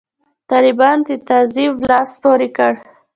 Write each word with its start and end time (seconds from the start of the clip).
طالبانو 0.49 1.03
د 1.07 1.11
تعذیب 1.29 1.73
لاس 1.89 2.11
پورې 2.23 2.47
کړ. 2.57 2.73